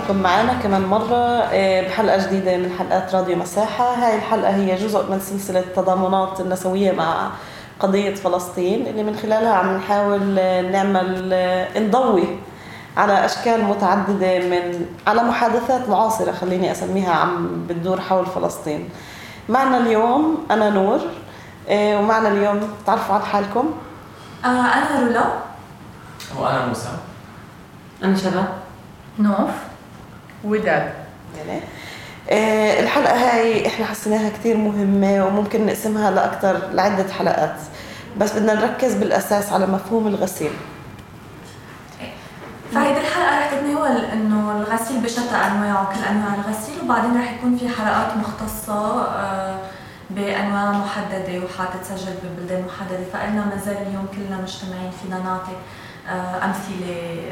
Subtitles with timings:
[0.00, 3.94] فيكم معنا كمان مرة آه، بحلقة جديدة من حلقات راديو مساحة.
[3.94, 7.30] هاي الحلقة هي جزء من سلسلة تضامنات النسوية مع
[7.80, 12.24] قضية فلسطين اللي من خلالها عم نحاول آه، نعمل آه، نضوي
[12.96, 18.88] على أشكال متعددة من على محادثات معاصرة خليني أسميها عم بتدور حول فلسطين.
[19.48, 21.00] معنا اليوم أنا نور
[21.70, 23.70] ومعنا اليوم تعرفوا عن حالكم؟
[24.44, 25.24] أنا رولا.
[26.38, 26.88] وأنا موسى.
[28.04, 28.48] أنا شباب
[29.18, 29.75] نوف.
[30.46, 30.92] وداد.
[31.38, 31.60] يعني
[32.30, 37.56] آه الحلقة هاي إحنا حسيناها كثير مهمة وممكن نقسمها لأكثر لعدة حلقات.
[38.18, 40.50] بس بدنا نركز بالأساس على مفهوم الغسيل.
[42.74, 47.68] فهيدي الحلقة رح تتناول إنه الغسيل بشتى أنواعه كل أنواع الغسيل وبعدين رح يكون في
[47.68, 49.58] حلقات مختصة آه،
[50.10, 53.04] بأنواع محددة وحتتسجل ببلدان محددة.
[53.12, 55.56] فقلنا مازال اليوم كلنا مجتمعين فينا نعطي
[56.08, 57.22] آه، أمثلة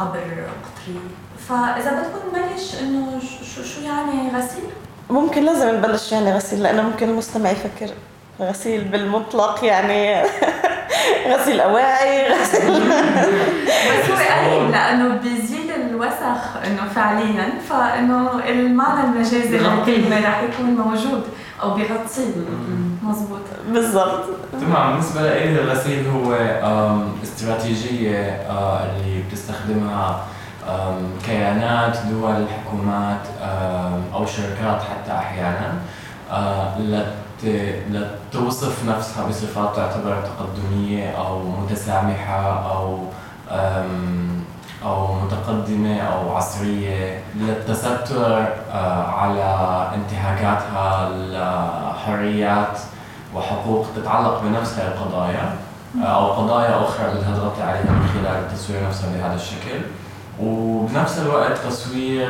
[0.00, 1.00] عبر قطري.
[1.48, 3.20] فإذا بدكم نبلش إنه
[3.54, 4.64] شو شو يعني غسيل؟
[5.10, 7.94] ممكن لازم نبلش يعني غسيل لأنه ممكن المستمع يفكر
[8.40, 10.22] غسيل بالمطلق يعني
[11.32, 12.70] غسيل أواعي غسيل
[13.90, 21.22] بس هو قريب لأنه بيزيد الوسخ إنه فعليا فإنه المعنى المجازي للكلمه رح يكون موجود
[21.62, 22.24] أو بيغطيه
[23.02, 24.24] مزبوط بالضبط.
[24.60, 24.90] تمام.
[24.90, 26.32] بالنسبة لي الغسيل هو
[27.22, 30.26] استراتيجية آه، اللي بتستخدمها
[31.26, 33.20] كيانات دول حكومات
[34.14, 35.74] أو شركات حتى أحيانا
[36.30, 36.78] آه،
[37.90, 42.98] لتوصف نفسها بصفات تعتبر تقدمية أو متسامحة أو
[44.84, 52.78] أو متقدمة أو عصرية للتستر آه، على انتهاكاتها لحريات
[53.34, 55.56] وحقوق تتعلق بنفس هذه القضايا
[56.02, 59.80] آه، أو قضايا أخرى بدها تغطي عليها من خلال التصوير نفسها بهذا الشكل.
[60.42, 62.28] وبنفس الوقت تصوير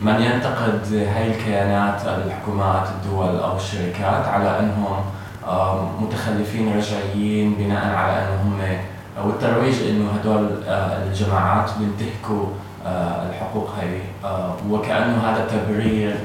[0.00, 5.04] من ينتقد هاي الكيانات الحكومات الدول أو الشركات على أنهم
[6.00, 8.60] متخلفين رجعيين بناء على انهم
[9.24, 12.46] والترويج إنه هدول آه، الجماعات بينتهكوا
[12.86, 16.16] آه، الحقوق هي آه، وكأنه هذا تبرير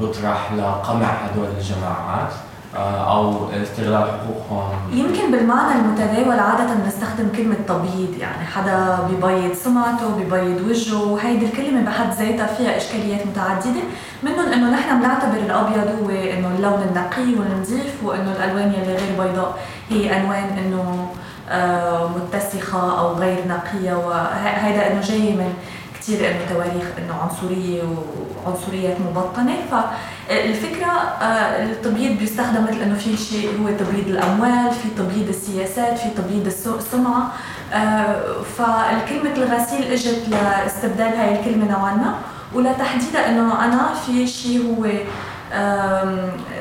[0.00, 2.32] بيطرح لقمع هدول الجماعات.
[2.76, 4.68] أو استغلال حقوقهم.
[4.92, 11.82] يمكن بالمعنى المتداول عادة نستخدم كلمة تبييض يعني حدا ببيض سمعته ببيض وجهه وهيدي الكلمة
[11.82, 13.80] بحد ذاتها فيها إشكاليات متعددة
[14.22, 19.58] منهم إنه نحن بنعتبر الأبيض هو إنه اللون النقي والنظيف وإنه الألوان اللي غير بيضاء
[19.90, 21.08] هي ألوان إنه
[21.50, 25.54] آه، متسخة أو غير نقية وهذا إنه جاي من
[26.08, 27.82] كثير إنه تواريخ إنه عنصرية
[28.46, 29.54] وعنصريات مبطنة.
[29.70, 30.86] فالفكرة
[31.22, 36.46] آه، التبييض بيستخدم مثل إنه في شيء هو تبييض الأموال في تبييض السياسات في تبييض
[36.46, 37.32] السمعة
[37.72, 42.14] آه، فالكلمة الغسيل إجت لاستبدال هاي الكلمة نوعا ما.
[42.54, 44.86] ولتحديدها إنه أنا في شيء هو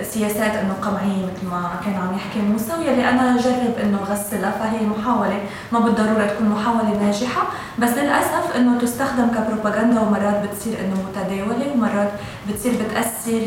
[0.04, 4.86] سياسات إنه قمعية مثل ما كان عم يحكي موسى واللي أنا جرب إنه غسلها فهي
[4.86, 5.40] محاولة.
[5.72, 7.42] ما بالضرورة تكون محاولة ناجحة
[7.80, 12.12] بس للأسف إنه تستخدم كبروباغندا ومرات بتصير إنه متداولة ومرات
[12.50, 13.42] بتصير بتأثر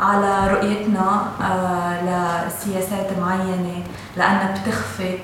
[0.00, 3.82] على رؤيتنا آه، لسياسات معينة
[4.16, 5.18] لأنها بتخفي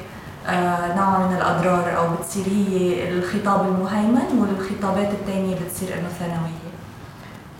[0.48, 6.63] آه، نوع من الأضرار أو بتصير هي الخطاب المهيمن والخطابات الثانية بتصير إنه ثانوية.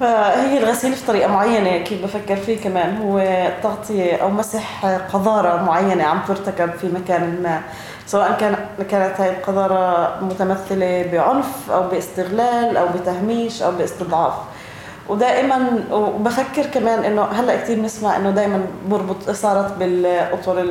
[0.05, 6.05] فهي الغسيل في طريقة معينة كيف بفكر فيه كمان هو تغطية أو مسح قذارة معينة
[6.05, 7.61] عم ترتكب في مكان ما
[8.07, 8.57] سواء كان
[8.91, 14.33] كانت هاي القذارة متمثلة بعنف أو باستغلال أو بتهميش أو باستضعاف.
[15.09, 20.65] ودائما وبفكر كمان إنه هلأ كثير بنسمع إنه دائما بربط صارت بالأطر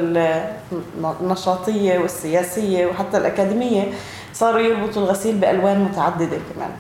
[1.22, 3.84] النشاطية والسياسية وحتى الأكاديمية
[4.34, 6.72] صاروا يربطوا الغسيل بألوان متعددة كمان.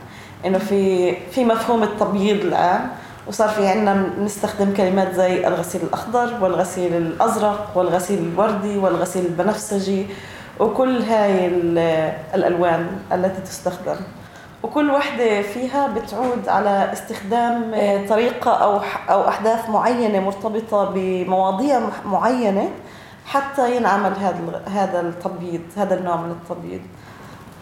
[0.46, 2.88] إنه في في مفهوم التبييض الآن
[3.28, 10.06] وصار في عندنا نستخدم كلمات زي الغسيل الأخضر والغسيل الأزرق والغسيل الوردي والغسيل البنفسجي
[10.60, 11.48] وكل هاي
[12.36, 13.96] الألوان التي تستخدم.
[14.64, 17.72] وكل وحدة فيها بتعود على استخدام
[18.10, 18.80] طريقة أو
[19.10, 22.70] أو أحداث معينة مرتبطة بمواضيع معينة
[23.26, 26.82] حتى ينعمل هذا هذا التبييض هذا النوع من التبييض.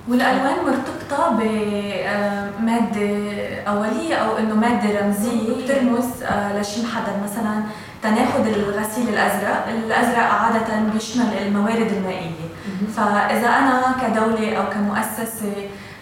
[0.07, 7.13] والألوان مرتبطة بماده آه، أولية أو إنه مادة رمزية بترمز آه، لشيء محدد.
[7.24, 7.63] مثلا
[8.03, 12.48] تناخذ الغسيل الأزرق، الأزرق عادة بيشمل الموارد المائية.
[12.95, 15.53] فإذا أنا كدولة أو كمؤسسة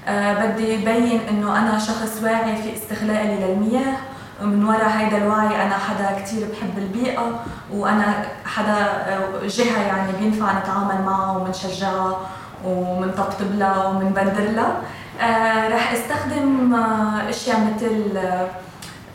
[0.07, 3.94] آه، بدي بين إنه أنا شخص واعي في استغلالي للمياه
[4.44, 7.40] ومن وراء هذا الوعي أنا حدا كثير بحب البيئة
[7.74, 8.88] وأنا حدا
[9.44, 12.18] جهة يعني بينفع نتعامل معها وبنشجعها
[12.66, 14.78] ومنطبطب لها ومنبندر لها
[15.22, 18.18] آه رح استخدم آه أشياء مثل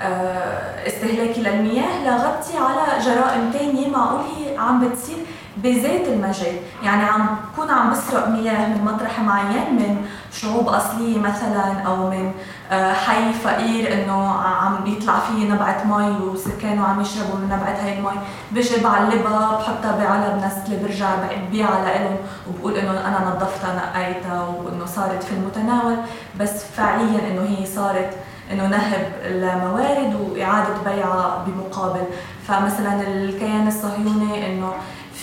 [0.00, 5.16] آه استهلاكي للمياه لغطي على جرائم تانية معقول هي عم بتصير
[5.64, 6.56] بذات المجال.
[6.82, 12.32] يعني عم بكون عم بسرق مياه من مطرح معين من شعوب أصلية مثلا أو من
[12.72, 17.98] آه، حي فقير إنه عم يطلع فيه نبعة مي وسكانه عم يشربوا من نبعة هاي
[17.98, 18.10] المي
[18.52, 21.10] بجي بعلبها بحطها بعلب نسلة برجع
[21.48, 22.16] ببيعها لإلهم
[22.48, 25.96] وبقول إنه أنا نظفتها نقيتها وإنه صارت في المتناول.
[26.40, 28.10] بس فعليا إنه هي صارت
[28.52, 32.04] إنه نهب الموارد وإعادة بيعها بمقابل.
[32.48, 34.72] فمثلا الكيان الصهيوني إنه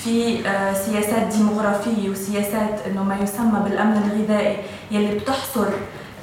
[0.04, 4.58] في آه، سياسات ديموغرافيه وسياسات إنه ما يسمى بالأمن الغذائي
[4.92, 5.68] يلي بتحصر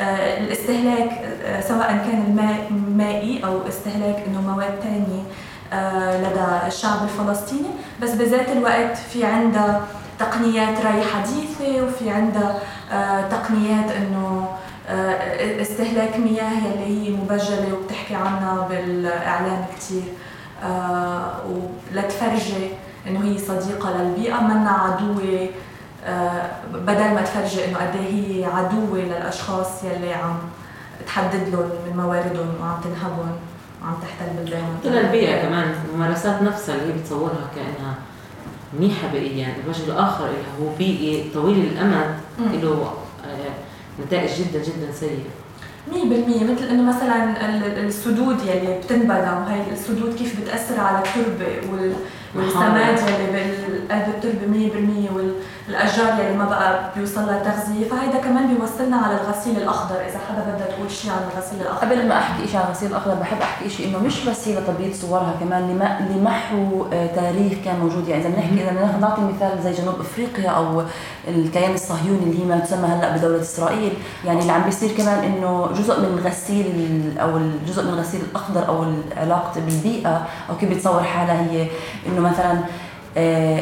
[0.00, 1.10] آه، الاستهلاك
[1.44, 5.22] آه، سواء كان الماء مائي أو استهلاك إنه مواد ثانية
[6.18, 7.68] لدى الشعب الفلسطيني.
[8.02, 9.86] بس بذات الوقت في عندها
[10.18, 12.58] تقنيات ري حديثة وفي عندها
[13.30, 14.48] تقنيات إنه
[15.60, 20.02] استهلاك مياه يلي هي مبجلة وبتحكي عنها بالإعلام كثير
[21.94, 22.70] ولتفرجي
[23.08, 25.48] إنه هي صديقة للبيئة منا عدوة
[26.04, 30.36] آه، بدل ما تفرجي إنه قد إيه هي عدوة للأشخاص يلي عم
[31.06, 33.32] تحدد لهم من مواردهم وعم تنهبهم
[33.82, 37.94] وعم تحتل بلدانهم للبيئه كمان الممارسات نفسها اللي هي بتصورها كأنها
[38.78, 40.38] منيحة بيئيا الوجه الآخر اللي
[40.68, 42.92] هو بيئي طويل الأمد له
[43.24, 45.30] آه، نتائج جدا جدا سيئة.
[45.92, 45.94] 100%
[46.44, 47.46] مثل إنه مثلا
[47.86, 51.92] السدود يلي بتنبنى وهي السدود كيف بتأثر على التربة وال
[52.34, 53.26] والسماد يلي
[53.88, 54.46] بقلب التربه
[55.08, 55.12] 100%
[55.68, 59.94] والاشجار يلي ما بقى بيوصل لها تغذيه فهيدا كمان بيوصلنا على الغسيل الأخضر.
[59.94, 61.86] إذا حدا بدها تقول شيء عن الغسيل الأخضر.
[61.86, 64.94] قبل ما أحكي شيء عن الغسيل الأخضر بحب أحكي شيء إنه مش بس هي لتبييض
[64.94, 65.62] صورها كمان
[66.10, 68.08] لمحو آه، تاريخ كان موجود.
[68.08, 70.82] يعني إذا بنحكي إذا نعطي مثال زي جنوب إفريقيا أو
[71.28, 73.92] الكيان الصهيوني اللي هي ما تسمى هلأ بدولة إسرائيل.
[74.24, 78.84] يعني اللي عم بيصير كمان إنه جزء من غسيل أو الجزء من الغسيل الأخضر أو
[79.16, 81.66] علاقته بالبيئة أو كيف بتصور حالها هي
[82.06, 82.58] إنه مثلا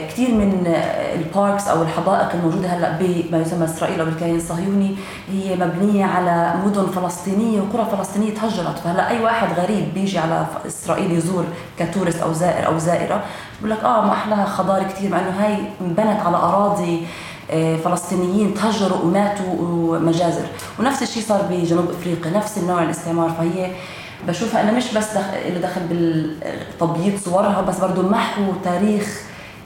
[0.09, 0.75] كثير من
[1.15, 4.97] الباركس أو الحدائق الموجودة هلأ بما يسمى إسرائيل أو بالكيان الصهيوني
[5.33, 8.79] هي مبنية على مدن فلسطينية وقرى فلسطينية تهجرت.
[8.79, 11.45] فهلأ أي واحد غريب بيجي على إسرائيل يزور
[11.79, 13.23] كتورست أو زائر أو زائرة
[13.59, 17.07] بقول لك آه ما أحلاها خضار كثير مع إنه هاي انبنت على أراضي
[17.51, 20.45] آه، فلسطينيين تهجروا وماتوا ومجازر.
[20.79, 23.31] ونفس الشيء صار بجنوب إفريقيا نفس النوع الاستعمار.
[23.31, 23.71] فهي
[24.29, 29.23] بشوفها إنه مش بس دخل, دخل بالتبييض صورها بس برضه محو تاريخ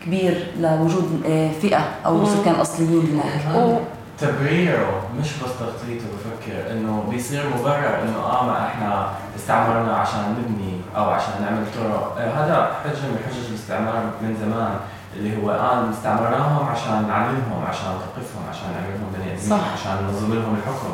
[0.06, 3.78] كبير لوجود آه، فئة أو سكان أصليين هناك.
[4.18, 10.80] تبريره مش بس تخطيطه بفكر إنه بيصير مبرر إنه آه ما إحنا استعمرنا عشان نبني
[10.96, 12.16] أو عشان نعمل طرق.
[12.18, 14.74] آه، هذا حجه من حجج الاستعمار من زمان
[15.16, 20.34] اللي هو الان استعمرناهم عشان نعلمهم عشان نثقفهم عشان نعمل لهم بني آدمين عشان ننظم
[20.34, 20.92] لهم الحكم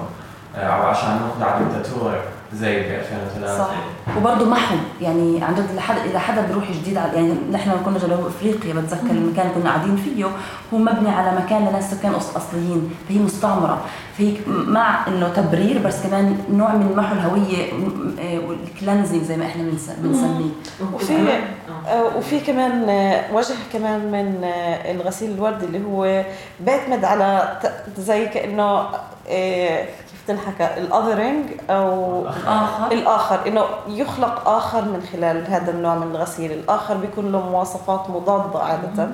[0.57, 2.15] آه، أو عشان نخضع دكتاتور
[2.55, 3.71] زي ب 2003 صح.
[4.17, 4.77] وبرضه محو.
[5.01, 9.11] يعني عن جد لحد إذا حدا بيروح جديد على يعني نحن كنا جنوب أفريقيا بتذكر
[9.11, 10.25] المكان اللي كنا قاعدين فيه
[10.75, 13.83] هو مبني على مكان لناس سكان أصليين فهي مستعمرة.
[14.19, 17.73] فهي مع إنه تبرير بس كمان نوع من محو الهوية
[18.49, 19.63] والكلنزنج زي ما إحنا
[20.03, 20.51] بنسميه.
[20.95, 21.15] وفي
[21.87, 26.25] آه، وفي كمان آه، وجه كمان من آه، الغسيل الوردي اللي هو
[26.61, 27.59] بيعتمد على
[27.99, 28.87] زي كأنه
[30.27, 32.93] تنحكى الاذرنج أو الآخر.
[32.93, 33.47] الآخر.
[33.47, 36.53] إنه يخلق آخر من خلال هذا النوع من الغسيل.
[36.53, 39.09] الآخر بيكون له مواصفات مضادة عادة.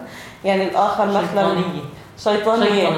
[0.45, 1.83] يعني الآخر مثلا شيطانية.
[2.19, 2.89] شيطانية.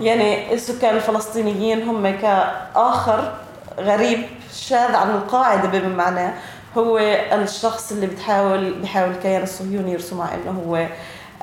[0.00, 3.32] يعني السكان الفلسطينيين هم كآخر
[3.78, 6.32] غريب شاذ عن القاعدة بما معناه
[6.78, 6.98] هو
[7.32, 10.86] الشخص اللي بتحاول بحاول الكيان الصهيوني يرسمه إنه هو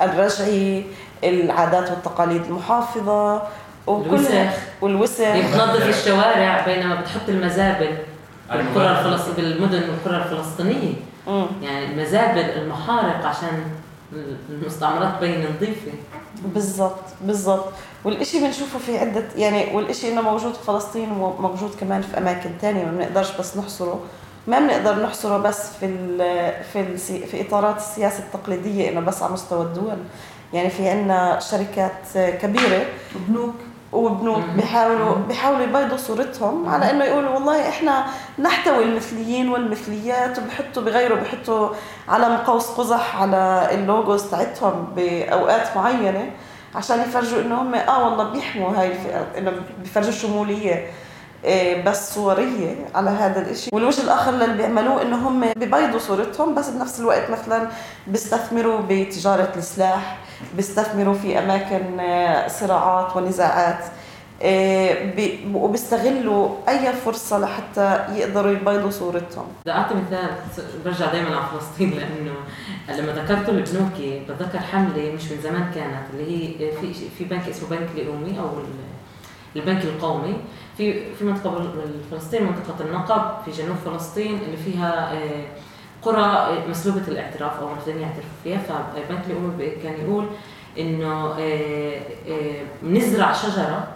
[0.02, 0.84] الرجعي
[1.24, 3.42] العادات والتقاليد المحافظة
[3.90, 7.96] والوسخ والوسخ بتنظف الشوارع بينما بتحط المزابل
[8.50, 10.92] بالقرى الفلسطينية بالمدن والقرى الفلسطينية.
[11.62, 13.62] يعني المزابل المحارق عشان
[14.50, 15.92] المستعمرات تبين نظيفة
[16.44, 17.64] بالضبط بالضبط.
[18.04, 22.84] والإشي بنشوفه في عدة يعني والإشي إنه موجود في فلسطين وموجود كمان في أماكن تانية
[22.84, 24.00] ما بنقدرش بس نحصره.
[24.46, 26.18] ما بنقدر نحصره بس في ال
[26.72, 29.98] في ال في إطارات السياسة التقليدية إنه بس على مستوى الدول.
[30.52, 32.82] يعني في عندنا شركات كبيرة.
[33.16, 33.54] وبنوك
[33.92, 38.04] وبنوك بيحاولوا بيحاولوا يبيضوا صورتهم على إنه يقولوا والله إحنا
[38.38, 41.68] نحتوي المثليين والمثليات وبحطوا بغيروا بحطوا
[42.08, 46.30] علم قوس قزح على اللوجوز تاعتهم بأوقات معينة
[46.74, 50.74] عشان يفرجوا إنه هم آه والله بيحموا هاي الفئات إنه بيفرجوا شمولية.
[50.74, 50.90] إيه،
[51.86, 57.00] بس صورية على هذا الشيء والوجه الآخر اللي بيعملوه إنه هم ببيضوا صورتهم بس بنفس
[57.00, 57.68] الوقت مثلا
[58.06, 60.18] بيستثمروا بتجارة السلاح
[60.56, 63.84] بيستثمروا في أماكن آه، صراعات ونزاعات
[64.42, 64.96] آه،
[65.54, 69.44] وبيستغلوا أي فرصة لحتى يقدروا يبيضوا صورتهم.
[69.62, 70.30] بدي أعطي مثال
[70.84, 72.34] برجع دائما على فلسطين لأنه
[72.88, 77.68] لما ذكرت البنوكي بتذكر حملة مش من زمان كانت اللي هي في في بنك اسمه
[77.68, 78.48] بنك الامي أو
[79.56, 80.36] البنك القومي
[80.76, 81.72] في في منطقة
[82.10, 85.44] فلسطين منطقة النقب في جنوب فلسطين اللي فيها آه،
[86.02, 88.58] قرى مسلوبة الاعتراف أو رافضين يعترفوا فيها.
[88.58, 90.26] فبنك الامي كان يقول
[90.78, 92.00] إنه آه،
[92.82, 93.88] نزرع شجرة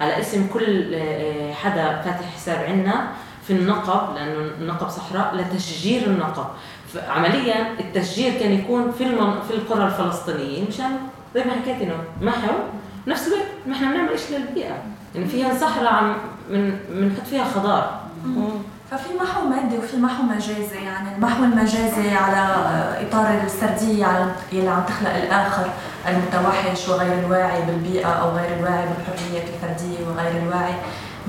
[0.00, 3.08] على اسم كل آه، حدا فاتح حساب عندنا
[3.46, 6.46] في النقب لأنه النقب صحراء لتشجير النقب.
[7.08, 9.04] عمليا التشجير كان يكون في.
[9.48, 10.68] في القرى الفلسطينية.
[10.68, 10.90] مشان
[11.34, 12.52] زي ما حكيت إنه محو
[13.06, 14.76] نفس الوقت ما إحنا بنعمل شيء للبيئة.
[15.14, 16.02] يعني فيها صحراء
[16.50, 18.00] من بنحط فيها خضار.
[18.90, 22.42] ففي محو مادي وفي محو مجازي يعني المحو المجازي على
[23.08, 25.70] إطار السردية على يلي عم تخلق الآخر
[26.08, 30.74] المتوحش وغير الواعي بالبيئة أو غير الواعي بالحرية الفردية وغير الواعي.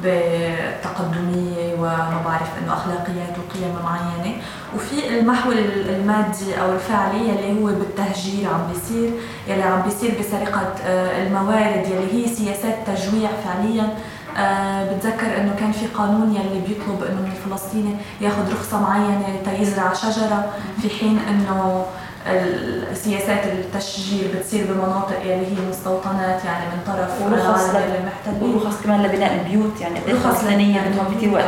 [0.03, 4.35] بالتقدمية وما بعرف إنه اخلاقيات وقيم معينة.
[4.75, 9.11] وفي المحو المادي أو الفعلي يلي هو بالتهجير عم بيصير
[9.47, 13.89] يلي عم بيصير بسرقة آه، الموارد يلي هي سياسات تجويع فعليا.
[14.37, 19.93] أه بتذكر إنه كان في قانون يلي بيطلب إنه من الفلسطيني ياخذ رخصة معينة ليزرع
[19.93, 20.45] شجرة
[20.81, 21.85] في حين إنه
[22.29, 29.33] السياسات التشجير بتصير بمناطق يلي هي مستوطنات يعني من طرف ورخص المحتلين ورخص كمان لبناء
[29.33, 31.43] البيوت يعني رخص فلانية بدهم كثير وقت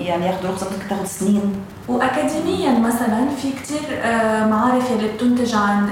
[0.00, 1.54] يعني ياخذوا رخصة ممكن تاخذ سنين.
[1.88, 5.88] واكاديميا مثلا في كثير آه، معارف اللي بتنتج عن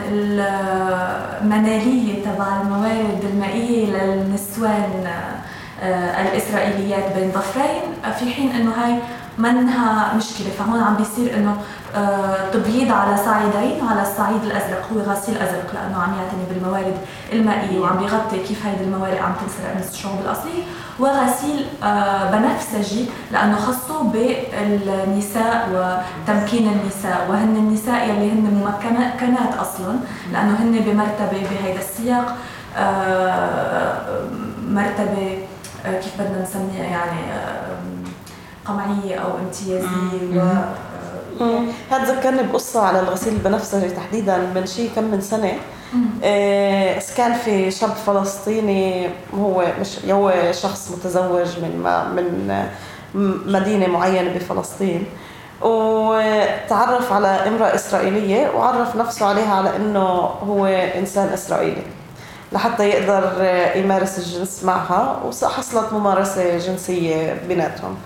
[1.43, 5.07] المناليه تبع الموارد المائية للنسوان
[5.83, 7.83] آه، الإسرائيليات بين ضفرين
[8.19, 8.95] في حين إنه هاي
[9.43, 10.51] منها مشكلة.
[10.59, 11.57] فهون عم بيصير إنه
[11.97, 16.97] آه، تبييض على صعيدين على الصعيد الأزرق هو غسيل أزرق لأنه عم يعتني بالموارد
[17.33, 20.63] المائية وعم بيغطي كيف هيدي الموارد عم تنسرق من الشعوب الأصلية.
[20.99, 29.97] وغسيل آه، بنفسجي لأنه خصه بالنساء وتمكين النساء وهن النساء يلي هن ممكنات أصلا
[30.33, 32.37] لأنه هن بمرتبة بهيدا السياق
[34.69, 35.39] مرتبة
[35.85, 37.21] كيف بدنا نسميها يعني
[38.71, 40.65] قمعية أو امتيازية
[41.41, 41.45] و
[41.91, 45.53] هذا ذكرني بقصة على الغسيل البنفسجي تحديدا من شيء كم من سنة.
[46.23, 51.83] إيه كان في شاب فلسطيني هو مش هو شخص متزوج من
[52.17, 52.67] من
[53.53, 55.05] مدينة معينة بفلسطين
[55.62, 60.09] وتعرف على امرأة إسرائيلية وعرف نفسه عليها على إنه
[60.49, 61.83] هو إنسان إسرائيلي
[62.53, 63.33] لحتى يقدر
[63.77, 67.97] يمارس الجنس معها وحصلت ممارسة جنسية بيناتهم.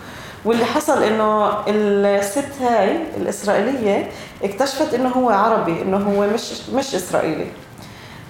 [0.45, 4.11] واللي حصل إنه الست هاي الإسرائيلية
[4.45, 7.47] اكتشفت إنه هو عربي إنه هو مش مش إسرائيلي.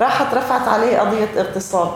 [0.00, 1.92] راحت رفعت عليه قضية اغتصاب.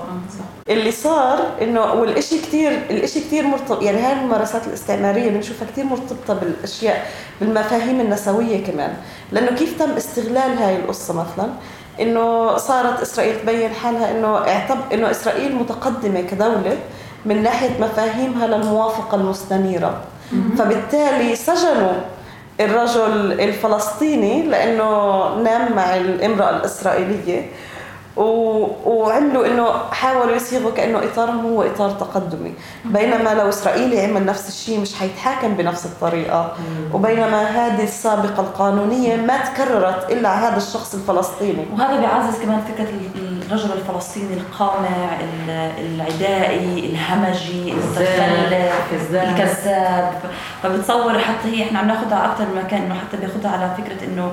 [0.69, 6.35] اللي صار إنه والشيء كثير الشيء كثير مرتبط يعني هاي الممارسات الاستعمارية بنشوفها كثير مرتبطة
[6.35, 7.07] بالأشياء
[7.41, 8.97] بالمفاهيم النسوية كمان.
[9.33, 11.51] لأنه كيف تم استغلال هاي القصة مثلا؟
[12.01, 16.77] إنه صارت إسرائيل تبين حالها إنه اعتب إنه إسرائيل متقدمة كدولة
[17.27, 20.01] من ناحية مفاهيمها للموافقة المستنيرة.
[20.59, 21.93] فبالتالي سجنوا
[22.61, 24.85] الرجل الفلسطيني لأنه
[25.43, 27.47] نام مع الامرأة الإسرائيلية
[28.87, 32.53] وعملوا إنه حاولوا يصيغوا كأنه إطارهم هو إطار تقدمي.
[32.85, 36.53] بينما لو إسرائيلي عمل نفس الشيء مش حيتحاكم بنفس الطريقة.
[36.93, 41.67] وبينما هذه السابقة القانونية ما تكررت إلا على هذا الشخص الفلسطيني.
[41.73, 42.89] وهذا بيعزز كمان فكرة
[43.49, 44.89] الرجل الفلسطيني القامع
[45.79, 50.23] العدائي الهمجي المتخلف الكذاب.
[50.63, 54.33] فبتصور حتى هي إحنا عم ناخذها أكثر من مكان إنه حتى بياخذها على فكرة انه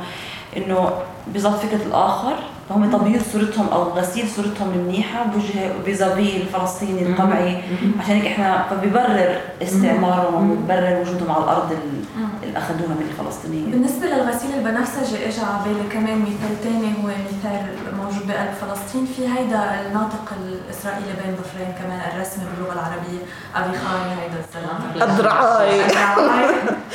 [0.57, 0.89] إنه
[1.27, 2.34] بيظل فكرة الآخر.
[2.69, 7.63] فهم تبييض صورتهم أو غسيل صورتهم المنيحة بوجه فيزافي الفلسطيني القمعي
[8.00, 13.72] عشان هيك إحنا فبيبرر استعمارهم وبيبرر وجودهم على الأرض اللي أخذوها من الفلسطينيين.
[13.72, 17.65] بالنسبة للغسيل البنفسجي اجى على بالي كمان مثال ثاني هو مثال
[17.98, 19.05] موجود بقلب فلسطين.
[19.05, 23.22] في هيدا الناطق الإسرائيلي بين ضفرين كمان الرسمي باللغة العربية
[23.55, 25.05] أبي خاي هيدا الزلمة.
[25.13, 25.69] الدرعاي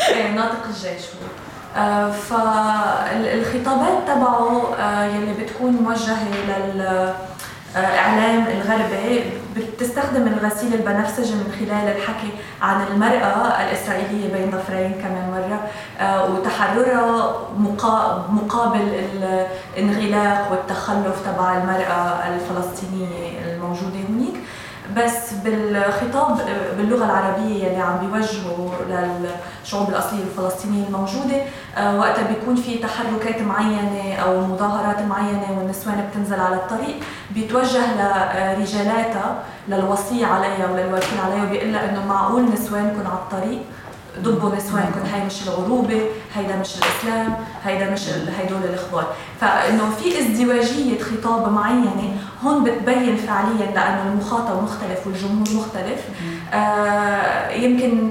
[0.09, 1.40] إيه، ناطق الجيش هو.
[2.29, 7.13] فالخطابات تبعه آه، يلي بتكون موجهة لل
[7.77, 9.25] الاعلام الغربي
[9.57, 12.31] بتستخدم الغسيل البنفسجي من خلال الحكي
[12.63, 15.61] عن المرأة الإسرائيلية بين ظفرين كمان مرة
[16.01, 17.35] آه، وتحررها
[18.29, 19.05] مقابل
[19.77, 23.07] الانغلاق والتخلف تبع المرأة الفلسطينية
[23.47, 23.99] الموجودة
[24.97, 26.41] بس بالخطاب
[26.77, 28.69] باللغة العربية يلي عم بيوجهوا
[29.63, 31.43] للشعوب الأصلية الفلسطينية الموجودة
[31.77, 36.97] آه، وقتها بيكون في تحركات معينة أو مظاهرات معينة والنسوان بتنزل على الطريق
[37.31, 43.61] بيتوجه لرجالاتها للوصي عليها وللوكيل عليها وبيقول لها إنه معقول نسوانكم على الطريق؟
[44.19, 46.03] دبوا نسوانكم هاي مش العروبة
[46.35, 49.07] هيدا مش الإسلام هيدا مش هيدول الاخبار
[49.41, 56.01] فإنه في ازدواجية خطاب معينة هون بتبين فعليا لأنه المخاطب مختلف والجمهور مختلف.
[56.55, 58.11] آه يمكن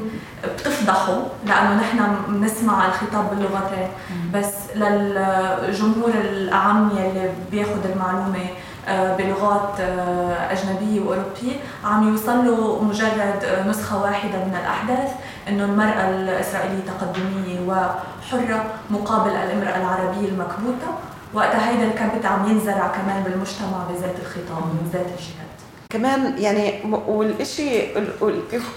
[0.56, 3.88] بتفضحوا لأنه نحن بنسمع الخطاب باللغتين
[4.34, 8.46] بس للجمهور الاعم يلي بياخذ المعلومة
[8.88, 11.56] آه، بلغات آه، أجنبية وأوروبية
[11.86, 15.12] عم يوصلوا مجرد آه، نسخة واحدة من الأحداث
[15.48, 20.88] إنه المرأة الإسرائيلية تقدمية وحرة مقابل الامرأة العربية المكبوتة.
[21.34, 25.50] وقتها هيدا الكبت عم ينزرع كمان بالمجتمع بذات الخطاب من ذات الجهات
[25.90, 26.74] كمان يعني
[27.08, 28.08] والشيء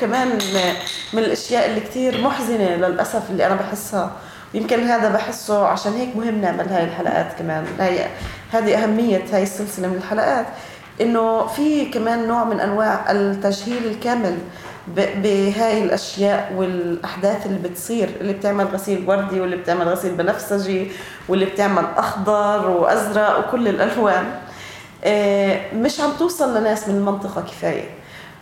[0.01, 0.29] كمان
[1.13, 4.13] من الأشياء اللي كثير محزنة للأسف اللي أنا بحسها.
[4.55, 7.65] يمكن هذا بحسه عشان هيك مهم نعمل هاي الحلقات كمان.
[7.81, 8.07] هاي
[8.53, 10.47] هذه أهمية هاي السلسلة من الحلقات.
[11.01, 14.39] إنه في كمان نوع من أنواع التجهيل الكامل
[14.97, 20.91] بهاي الأشياء والأحداث اللي بتصير اللي بتعمل غسيل وردي واللي بتعمل غسيل بنفسجي
[21.29, 24.25] واللي بتعمل أخضر وأزرق وكل الألوان.
[25.05, 27.85] آه، مش عم توصل لناس من المنطقة كفاية.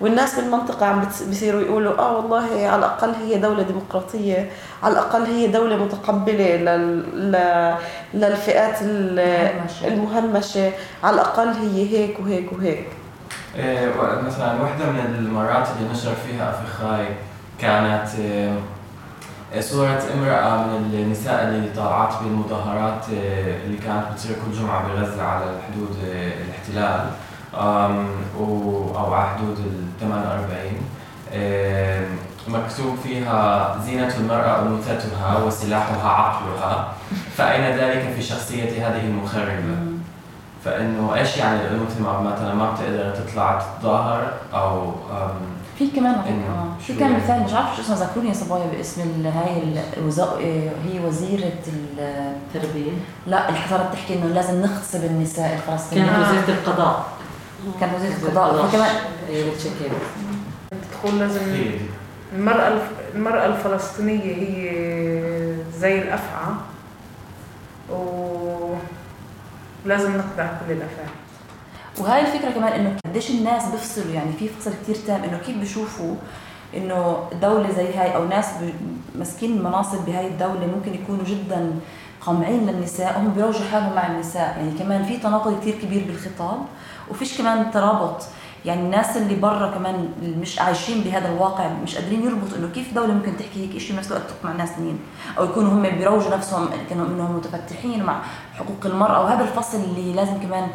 [0.00, 4.50] والناس بالمنطقة عم بيصيروا يقولوا آه والله على الأقل هي دولة ديمقراطية
[4.82, 7.74] على الأقل هي دولة متقبلة لل...
[8.14, 8.78] للفئات
[9.84, 10.72] المهمشة
[11.04, 12.86] على الأقل هي هيك وهيك وهيك.
[14.26, 17.06] مثلا واحدة من المرات اللي نشر فيها أفخاي
[17.60, 18.08] كانت
[19.54, 23.04] إيه صورة امرأة من النساء اللي طالعات بالمظاهرات
[23.64, 25.96] اللي كانت بتصير كل جمعة بغزة على إيه
[26.44, 27.10] الاحتلال
[28.94, 30.72] أو على حدود ال 48
[32.48, 36.92] مكتوب فيها زينة المرأة أنوثتها وسلاحها عقلها
[37.36, 39.89] فأين ذلك في شخصية هذه المخربة؟
[40.64, 44.92] فإنه إيش يعني الأنوثة مثلا ما بتقدر تطلع تتظاهر أو
[45.78, 46.82] في كمان آه.
[46.86, 49.62] في كان مثال مش عارف شو اسمه ذكروني يا صبايا باسم هاي
[49.96, 50.38] الوزا...
[50.84, 51.52] هي وزيرة
[51.98, 52.92] التربية.
[53.26, 57.06] لا اللي صارت تحكي إنه لازم نغتصب النساء الفلسطينيات كانت وزيرة القضاء.
[57.80, 58.66] كان وزير القضاء.
[58.66, 58.90] فكمان
[60.70, 61.40] تدخل لازم
[62.34, 62.78] المرأة
[63.14, 64.72] المرأة الفلسطينية هي
[65.78, 66.52] زي الأفعى
[69.84, 71.06] ولازم نقطع كل الأفعى
[71.98, 76.14] وهاي الفكرة كمان إنه قديش الناس بيفصلوا يعني في فصل كثير تام إنه كيف بيشوفوا
[76.76, 78.46] إنه دولة زي هاي أو ناس
[79.18, 81.70] ماسكين المناصب بهاي الدولة ممكن يكونوا جدا
[82.20, 84.56] قمعين للنساء هم بيروجوا حالهم مع النساء.
[84.58, 86.58] يعني كمان في تناقض كثير كبير بالخطاب
[87.10, 88.22] وفيش كمان ترابط.
[88.64, 93.14] يعني الناس اللي برا كمان مش عايشين بهذا الواقع مش قادرين يربطوا إنه كيف دولة
[93.14, 94.98] ممكن تحكي هيك شيء بنفس الوقت مع ناس ثانيين
[95.38, 98.20] أو يكونوا هم بيروجوا نفسهم كانوا إنهم متفتحين مع
[98.54, 99.24] حقوق المرأة.
[99.24, 100.68] وهذا الفصل اللي لازم كمان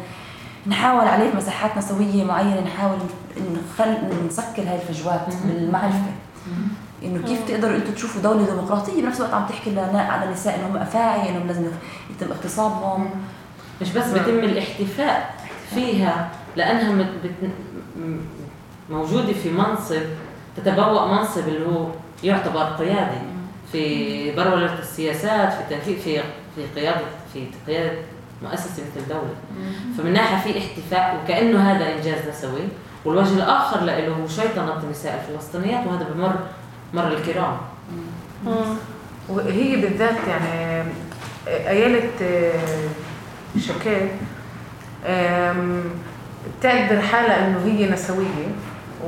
[0.66, 2.98] نحاول عليه في مساحات نسويه معينة نحاول
[3.38, 3.96] نخل
[4.28, 6.12] نسكر هاي الفجوات بالمعرفة.
[7.02, 11.28] إنه كيف تقدروا أنتم تشوفوا دولة ديمقراطية؟ بنفس الوقت عم تحكي على النساء إنهم أفاعي
[11.28, 11.66] إنهم لازم
[12.10, 13.10] يتم اغتصابهم.
[13.80, 15.34] مش بس بيتم الاحتفاء
[15.74, 16.30] فيها.
[16.56, 17.06] لأنها
[18.90, 20.02] موجودة في منصب
[20.56, 21.86] تتبوأ منصب اللي هو
[22.24, 23.18] يعتبر قيادي
[23.72, 26.22] في برولة السياسات في تنفيذ في
[26.56, 27.00] في قيادة
[27.32, 27.98] في قيادة
[28.42, 29.34] مؤسسة مثل دولة.
[29.98, 32.68] فمن ناحية في احتفاء وكأنه هذا إنجاز نسوي.
[33.04, 36.34] والوجه الآخر له هو شيطنة النساء الفلسطينيات وهذا بمر
[36.94, 37.56] مر الكرام.
[39.28, 40.84] وهي بالذات يعني
[41.48, 42.88] أيالة آه،
[46.60, 48.46] بتعتبر حالها إنه هي نسوية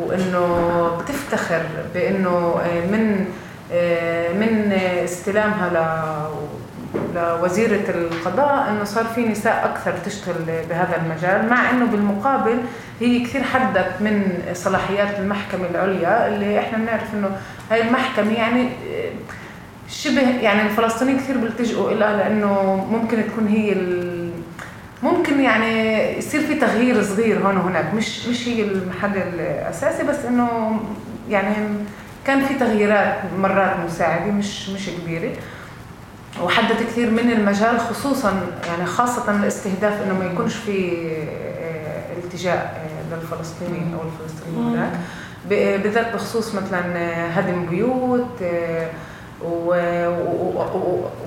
[0.01, 1.62] وإنه بتفتخر
[1.94, 3.24] بإنه آه، من
[3.72, 4.72] آه، من
[5.05, 5.70] استلامها
[7.14, 12.59] لوزيرة القضاء إنه صار في نساء أكثر تشتغل بهذا المجال مع إنه بالمقابل
[13.01, 17.31] هي كثير حدت من صلاحيات المحكمة العليا اللي إحنا بنعرف إنه
[17.70, 19.11] هاي المحكمة يعني آه،
[19.88, 23.72] شبه يعني الفلسطينيين كثير بيلتجئوا لها لإنه ممكن تكون هي
[25.02, 27.94] ممكن يعني يصير في تغيير صغير هون وهناك.
[27.94, 30.80] مش مش هي المحل الأساسي بس إنه
[31.30, 31.54] يعني
[32.26, 35.32] كان في تغييرات مرات مساعدة مش مش كبيرة.
[36.42, 41.06] وحدد كثير من المجال خصوصا يعني خاصة الاستهداف إنه ما يكونش في
[41.61, 44.92] آه، التجاء آه، للفلسطينيين أو الفلسطينيين هناك.
[45.48, 46.80] بالذات بخصوص مثلا
[47.40, 48.88] هدم بيوت آه،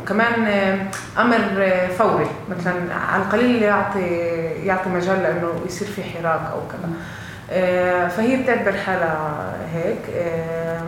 [0.02, 0.44] وكمان
[1.18, 1.62] أمر
[1.98, 2.28] فوري.
[2.50, 4.08] مثلا على القليل يعطي
[4.66, 6.90] يعطي مجال لأنه يصير في حراك أو كذا.
[7.52, 9.98] آه، فهي بتعتبر حالها هيك.
[10.16, 10.82] آه،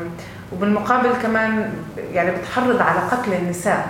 [0.54, 1.74] وبالمقابل كمان
[2.14, 3.88] يعني بتحرض على قتل النساء.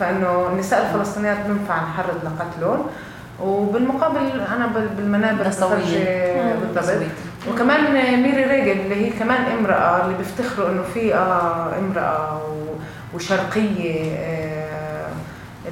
[0.00, 2.86] فإنه النساء الفلسطينيات بنفع نحرض لقتلهم.
[3.42, 6.92] وبالمقابل أنا بالمنابر بالضبط
[7.48, 12.42] وكمان ميري ريجن اللي هي كمان امرأة اللي بيفتخروا إنه في آه امرأة
[13.14, 15.08] وشرقية آه،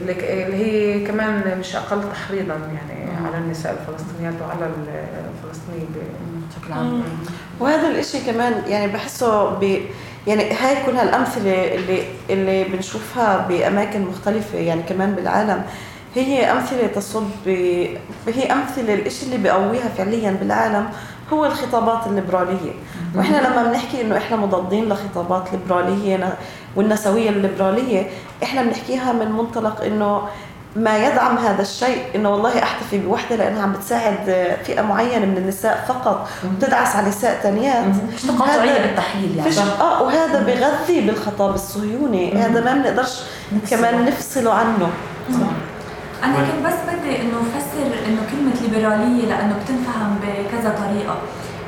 [0.01, 3.27] اللي هي كمان مش أقل تحريضا يعني مم.
[3.27, 4.71] على النساء الفلسطينيات وعلى
[5.45, 5.89] الفلسطينيين
[6.51, 7.03] بشكل عام
[7.61, 9.81] وهذا الإشي كمان يعني بحسه ب
[10.27, 15.63] يعني هاي كل هالامثله اللي اللي بنشوفها بأماكن مختلفة يعني كمان بالعالم
[16.15, 17.29] هي أمثلة تصب.
[18.27, 20.89] هي أمثلة الإشي اللي بقويها فعليا بالعالم
[21.33, 22.73] هو الخطابات الليبرالية.
[23.14, 26.35] وإحنا لما بنحكي إنه إحنا مضادين لخطابات ليبرالية
[26.77, 28.07] والنسوية الليبرالية
[28.43, 30.23] إحنا بنحكيها من منطلق إنه
[30.77, 35.85] ما يدعم هذا الشيء إنه والله أحتفي بوحدة لأنها عم بتساعد فئة معينة من النساء
[35.88, 39.51] فقط وبتدعس على نساء ثانيات مش تقاطعية بالتحليل يعني.
[39.51, 42.35] فيش آه وهذا بغذي بالخطاب الصهيوني.
[42.35, 43.23] هذا ما بنقدرش
[43.71, 44.88] كمان نفصله عنه.
[46.25, 51.19] أنا كنت بس بدي إنه أفسر إنه كلمة ليبراليه لأنه بتنفهم بكذا طريقة.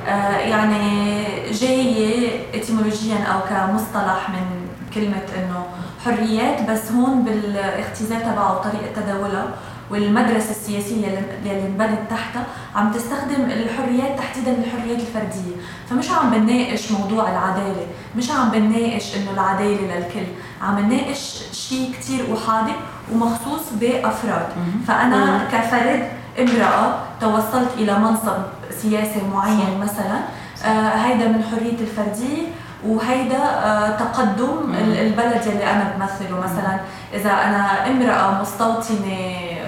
[0.09, 5.65] آه يعني جاية اتيمولوجيا أو كمصطلح من كلمة إنه
[6.05, 9.47] حريات بس هون بالاختزال تبعه وطريقة تداولها
[9.91, 15.57] والمدرسة السياسية اللي اللي انبنت تحتها عم تستخدم الحريات تحديدا الحريات الفردية.
[15.91, 17.87] فمش عم بنناقش موضوع العدالة
[18.17, 20.27] مش عم بنناقش إنه العدالة للكل
[20.63, 22.73] عم نناقش شيء كتير أحادي
[23.14, 24.46] ومخصوص بأفراد.
[24.88, 26.03] فأنا كفرد
[26.40, 28.38] امرأة توصلت إلى منصب
[28.70, 30.18] سياسي معين مثلا.
[30.64, 32.42] آه هيدا من حرية الفردية
[32.87, 36.40] وهيدا آه تقدم ال- البلد يلي أنا بمثله.
[36.40, 36.81] مثلا
[37.14, 39.16] إذا أنا امرأة مستوطنة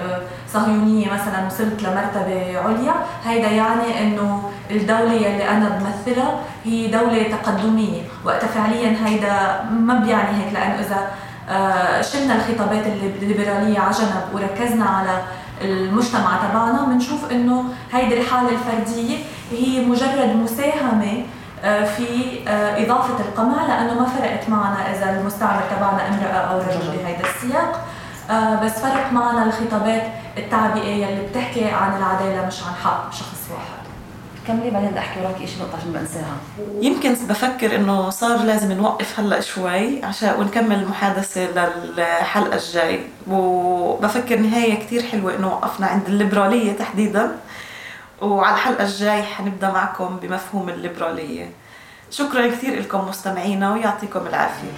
[0.03, 0.21] آه،
[0.53, 2.93] صهيونية مثلا وصلت لمرتبة عليا
[3.25, 6.31] هيدا يعني إنه الدولة يلي أنا بمثلها
[6.65, 8.01] هي دولة تقدمية.
[8.25, 11.07] وقتها فعليا هيدا ما بيعني هيك لأنه إذا
[12.01, 15.21] شلنا الخطابات اللي- الليبرالية على جنب وركزنا على
[15.61, 19.17] المجتمع تبعنا بنشوف إنه هيدي الحالة الفردية
[19.51, 21.25] هي مجرد مساهمة
[21.65, 26.97] آه، في آه، إضافة القمع لأنه ما فرقت معنا إذا المستعمر تبعنا امرأة أو رجل
[26.97, 27.85] بهيدا السياق.
[28.31, 30.03] آه، بس فرق معنا الخطابات
[30.37, 33.83] التعبئية اللي بتحكي عن العدالة مش عن حق شخص واحد.
[34.47, 36.37] كملي بعدين بدي أحكي وراكي شيء نقطة عشان بنساها
[36.81, 41.41] يمكن بفكر إنه صار لازم نوقف هلأ شوي عشان ونكمل المحادثه
[41.97, 42.99] للحلقة الجاي.
[43.27, 47.31] وبفكر نهاية كتير حلوة إنه وقفنا عند الليبرالية تحديدا.
[48.21, 51.51] وعلى الحلقة الجاي حنبدأ معكم بمفهوم الليبرالية.
[52.11, 54.71] شكرا كثير لكم مستمعينا ويعطيكم العافية.